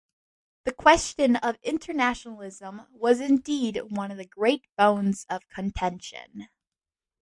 The 0.63 0.71
question 0.73 1.35
of 1.35 1.57
internationalism 1.61 2.87
was 2.91 3.19
indeed 3.19 3.79
one 3.91 4.09
of 4.09 4.17
the 4.17 4.25
great 4.25 4.65
bones 4.75 5.27
of 5.29 5.47
contention. 5.47 6.49